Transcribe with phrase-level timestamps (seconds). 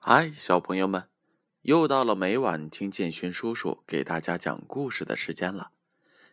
[0.00, 1.08] 嗨，小朋友们，
[1.62, 5.72] 又到了每晚听建勋叔叔给大家讲故事的时间了。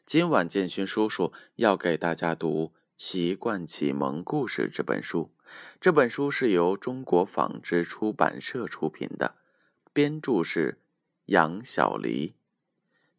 [0.05, 5.33] 今晚建勋叔叔要给大家读《习惯启蒙故事》这本书。
[5.81, 9.35] 这本书是由中国纺织出版社出品的，
[9.91, 10.79] 编著是
[11.25, 12.35] 杨小黎。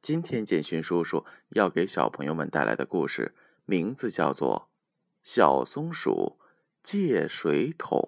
[0.01, 3.35] 今天建勋叔叔要给小朋友们带来的故事，
[3.65, 4.71] 名字叫做
[5.25, 6.39] 《小松鼠
[6.85, 8.01] 借水桶》。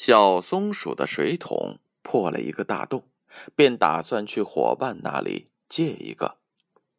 [0.00, 3.08] 小松鼠的水桶破了一个大洞，
[3.56, 6.36] 便打算去伙伴那里借一个。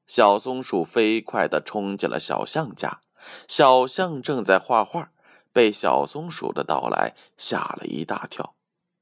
[0.06, 3.00] 小松鼠飞快地冲进了小象家，
[3.48, 5.14] 小象正在画画，
[5.54, 8.54] 被小松鼠的到来吓了一大跳。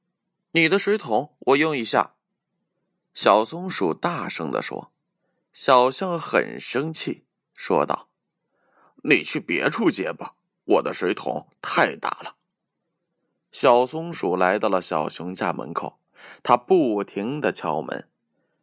[0.54, 2.14] “你的水桶，我用一下。”
[3.14, 4.92] 小松鼠大声地说。
[5.52, 8.06] 小象很生气，说道
[9.02, 10.36] ：“你去别处借吧，
[10.66, 12.36] 我的水桶太大了。”
[13.50, 15.98] 小松鼠来到了小熊家门口，
[16.42, 18.08] 它不停的敲门。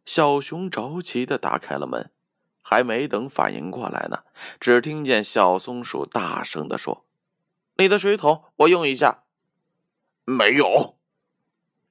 [0.04, 2.10] 小熊着急的打开了门，
[2.62, 4.22] 还没等反应过来呢，
[4.60, 7.04] 只听见小松鼠大声的说
[7.76, 9.24] ：“你的水桶，我用一下。”
[10.24, 10.96] 没有。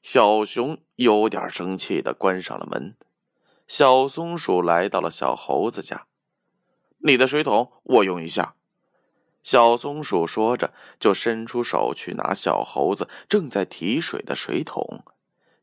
[0.02, 2.96] 小熊有点生气的关上了门。
[3.68, 6.08] 小松鼠来到了小猴子家
[7.00, 8.56] ，“你的水桶，我用一下。”
[9.46, 15.06] 小松鼠说着，就伸出手去拿小猴子正在提水的水桶。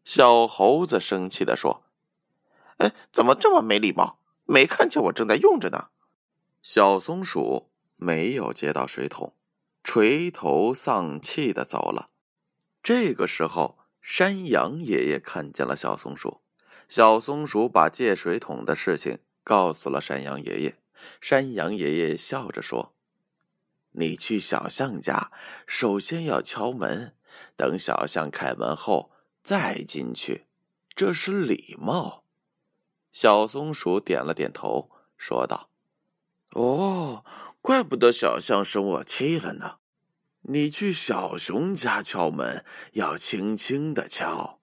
[0.05, 1.83] 小猴子生气的说
[2.79, 4.21] ：“哎，怎么这么没礼貌？
[4.45, 5.89] 没看见我正在用着呢？”
[6.63, 9.35] 小松鼠没有接到水桶，
[9.83, 12.07] 垂头丧气的走了。
[12.85, 16.41] 这个时候，山羊爷爷看见了小松鼠。
[16.89, 20.77] 小松鼠把借水桶的事情告诉了山羊爷爷。
[21.21, 22.95] 山羊爷爷笑着说。
[23.93, 25.31] 你去小象家，
[25.67, 27.15] 首先要敲门，
[27.57, 29.13] 等小象开门后
[29.43, 30.47] 再进去，
[30.95, 32.25] 这是礼貌。
[33.13, 35.69] 小松鼠点了点头，说道
[36.57, 37.25] ：“哦，
[37.61, 39.77] 怪不得小象生我气了呢。
[40.45, 44.59] 你去小熊家敲门，要轻轻的敲。”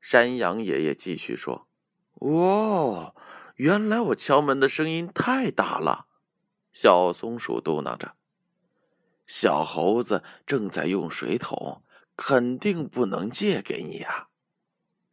[0.00, 1.68] 山羊爷爷继续说
[2.20, 3.14] ：“哦，
[3.54, 6.06] 原来我敲门的声音太大了。”
[6.74, 8.17] 小松鼠嘟囔着。
[9.28, 11.82] 小猴子正在用水桶，
[12.16, 14.28] 肯定不能借给你呀。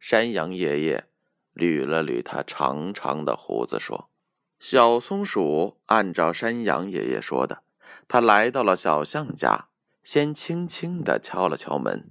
[0.00, 1.08] 山羊爷爷
[1.54, 4.10] 捋了捋他长长的胡子，说
[4.58, 7.62] ：“小松鼠按照山羊爷爷说的，
[8.08, 9.68] 他来到了小象家，
[10.02, 12.10] 先轻轻的敲了敲门。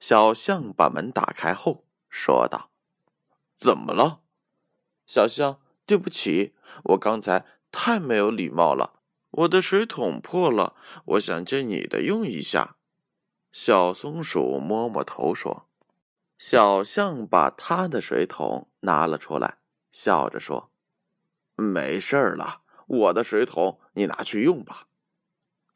[0.00, 2.70] 小象把门打开后，说道
[3.56, 4.22] ：‘怎么了？’
[5.06, 9.02] 小象，对不起，我刚才太没有礼貌了。”
[9.36, 10.74] 我的水桶破了，
[11.06, 12.76] 我想借你的用一下。
[13.50, 15.66] 小松鼠摸摸头说
[16.38, 19.58] ：“小象把他的水桶拿了出来，
[19.90, 20.70] 笑着说
[21.56, 24.86] ：‘没事了，我的水桶你拿去用吧。’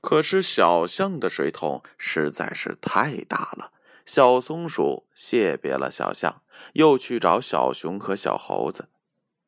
[0.01, 3.73] 可是小象的水桶实在是太大了。
[4.07, 6.43] 小松鼠谢别了小象，
[6.75, 8.89] 又去找小熊和小猴子，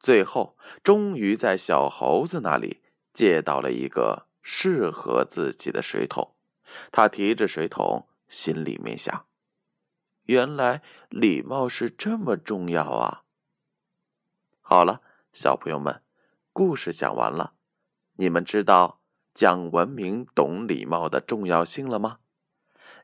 [0.00, 2.79] 最后终于在小猴子那里。
[3.12, 6.34] 借到了一个适合自己的水桶，
[6.90, 9.26] 他提着水桶，心里面想：
[10.24, 13.24] 原来礼貌是这么重要啊！
[14.60, 16.02] 好了，小朋友们，
[16.52, 17.54] 故事讲完了，
[18.14, 19.00] 你们知道
[19.34, 22.18] 讲文明、懂礼貌的重要性了吗？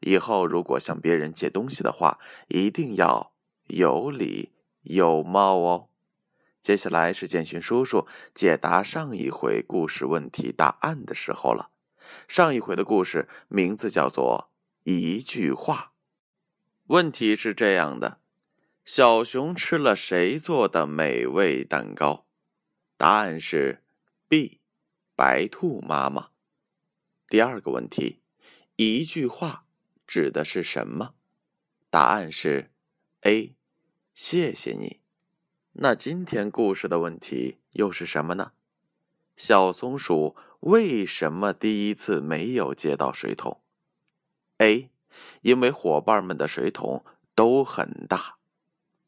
[0.00, 3.32] 以后如果向别人借东西的话，一定要
[3.64, 4.52] 有礼
[4.82, 5.88] 有貌哦。
[6.66, 11.71] 接下来是建勋叔叔解答上一回故事问题答案的时候了。
[12.27, 14.50] 上一回的故事名字叫做
[14.91, 15.93] 《一句话》。
[16.88, 18.19] 问题是这样的：
[18.84, 22.27] 小熊吃了谁做的美味蛋糕？
[22.97, 23.84] 答案是
[24.27, 24.59] B，
[25.15, 26.31] 白兔妈妈。
[27.28, 28.19] 第二个问题：
[28.75, 29.66] 一句话
[30.04, 31.15] 指的是什么？
[31.91, 32.72] 答案是
[33.21, 33.54] A，
[34.16, 35.05] 谢谢你。
[35.78, 38.52] 那今天故事的问题又是什么呢？
[39.36, 43.60] 小松鼠为什么第一次没有接到水桶
[44.56, 44.90] ？A.
[45.42, 48.38] 因为伙伴们的水桶都很大。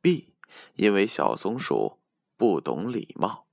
[0.03, 0.35] B.
[0.75, 1.97] 因为小松鼠
[2.37, 3.47] 不懂礼貌。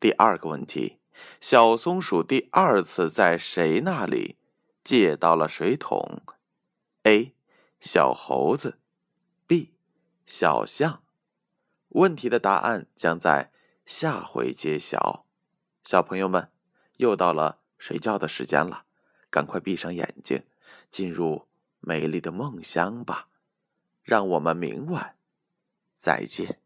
[0.00, 0.98] 第二个问题：
[1.40, 4.38] 小松鼠第二次在谁那里
[4.82, 6.20] 借到了水桶
[7.04, 7.32] ？A.
[7.78, 8.80] 小猴子。
[9.46, 9.74] B.
[10.26, 11.03] 小象。
[11.94, 13.52] 问题的答案将在
[13.86, 15.24] 下回揭晓。
[15.84, 16.50] 小朋友们，
[16.96, 18.84] 又到了睡觉的时间了，
[19.30, 20.42] 赶快闭上眼睛，
[20.90, 21.46] 进入
[21.78, 23.28] 美丽的梦乡吧。
[24.02, 25.16] 让我们明晚
[25.94, 26.63] 再见。